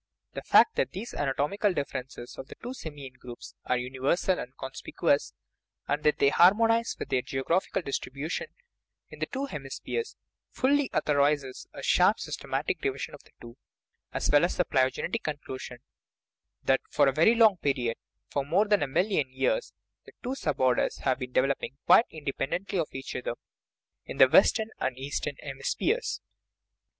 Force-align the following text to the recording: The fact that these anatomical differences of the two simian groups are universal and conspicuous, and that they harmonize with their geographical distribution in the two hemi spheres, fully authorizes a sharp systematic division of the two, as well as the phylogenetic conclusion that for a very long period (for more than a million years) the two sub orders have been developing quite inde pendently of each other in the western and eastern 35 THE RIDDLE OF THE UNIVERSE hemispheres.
The 0.33 0.41
fact 0.41 0.77
that 0.77 0.93
these 0.93 1.13
anatomical 1.13 1.75
differences 1.75 2.35
of 2.39 2.47
the 2.47 2.55
two 2.55 2.73
simian 2.73 3.13
groups 3.19 3.53
are 3.65 3.77
universal 3.77 4.39
and 4.39 4.57
conspicuous, 4.57 5.31
and 5.87 6.01
that 6.01 6.17
they 6.17 6.29
harmonize 6.29 6.95
with 6.97 7.09
their 7.09 7.21
geographical 7.21 7.83
distribution 7.83 8.47
in 9.09 9.19
the 9.19 9.27
two 9.27 9.45
hemi 9.45 9.69
spheres, 9.69 10.15
fully 10.49 10.89
authorizes 10.91 11.67
a 11.71 11.83
sharp 11.83 12.19
systematic 12.19 12.81
division 12.81 13.13
of 13.13 13.21
the 13.21 13.29
two, 13.39 13.57
as 14.11 14.27
well 14.31 14.43
as 14.43 14.57
the 14.57 14.65
phylogenetic 14.65 15.21
conclusion 15.21 15.77
that 16.63 16.81
for 16.89 17.07
a 17.07 17.13
very 17.13 17.35
long 17.35 17.57
period 17.57 17.95
(for 18.27 18.43
more 18.43 18.65
than 18.67 18.81
a 18.81 18.87
million 18.87 19.31
years) 19.31 19.71
the 20.05 20.13
two 20.23 20.33
sub 20.33 20.59
orders 20.59 20.97
have 20.97 21.19
been 21.19 21.31
developing 21.31 21.77
quite 21.85 22.07
inde 22.09 22.33
pendently 22.39 22.81
of 22.81 22.89
each 22.91 23.15
other 23.15 23.35
in 24.07 24.17
the 24.17 24.27
western 24.27 24.71
and 24.79 24.97
eastern 24.97 25.35
35 25.35 25.37
THE 25.37 25.37
RIDDLE 25.53 25.65
OF 25.67 25.75
THE 25.77 25.85
UNIVERSE 25.85 25.89
hemispheres. 26.17 26.21